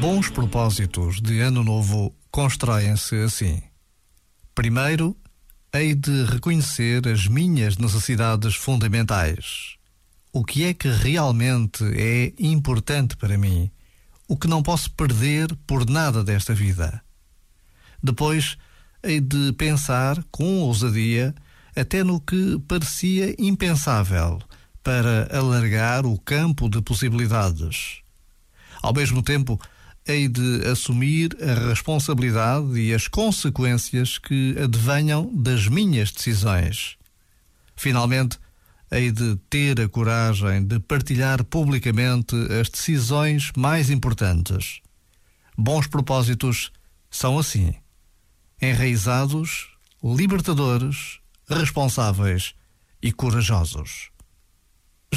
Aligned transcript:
Bons 0.00 0.30
propósitos 0.30 1.20
de 1.20 1.40
Ano 1.40 1.62
Novo 1.64 2.14
constroem-se 2.30 3.16
assim. 3.16 3.62
Primeiro, 4.54 5.16
hei 5.72 5.94
de 5.94 6.24
reconhecer 6.24 7.06
as 7.06 7.26
minhas 7.26 7.76
necessidades 7.76 8.54
fundamentais. 8.54 9.76
O 10.32 10.44
que 10.44 10.64
é 10.64 10.74
que 10.74 10.88
realmente 10.88 11.84
é 11.94 12.32
importante 12.38 13.16
para 13.16 13.36
mim? 13.38 13.70
O 14.26 14.36
que 14.36 14.46
não 14.46 14.62
posso 14.62 14.90
perder 14.90 15.54
por 15.66 15.88
nada 15.88 16.22
desta 16.22 16.54
vida? 16.54 17.02
Depois, 18.02 18.56
hei 19.02 19.20
de 19.20 19.52
pensar 19.52 20.22
com 20.30 20.60
ousadia 20.60 21.34
até 21.74 22.02
no 22.02 22.20
que 22.20 22.58
parecia 22.66 23.34
impensável 23.38 24.38
para 24.82 25.28
alargar 25.36 26.06
o 26.06 26.18
campo 26.18 26.68
de 26.68 26.80
possibilidades. 26.80 28.00
Ao 28.82 28.92
mesmo 28.92 29.22
tempo, 29.22 29.60
hei 30.06 30.28
de 30.28 30.64
assumir 30.66 31.36
a 31.42 31.68
responsabilidade 31.68 32.78
e 32.78 32.94
as 32.94 33.08
consequências 33.08 34.18
que 34.18 34.56
advenham 34.58 35.30
das 35.34 35.68
minhas 35.68 36.10
decisões. 36.10 36.96
Finalmente, 37.76 38.38
hei 38.90 39.12
de 39.12 39.36
ter 39.50 39.80
a 39.80 39.88
coragem 39.88 40.64
de 40.64 40.80
partilhar 40.80 41.44
publicamente 41.44 42.34
as 42.58 42.70
decisões 42.70 43.52
mais 43.56 43.90
importantes. 43.90 44.80
Bons 45.56 45.86
propósitos 45.86 46.72
são 47.10 47.38
assim: 47.38 47.74
enraizados, 48.62 49.68
libertadores, 50.02 51.18
responsáveis 51.48 52.54
e 53.02 53.12
corajosos. 53.12 54.10